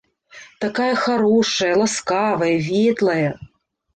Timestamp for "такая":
0.63-0.93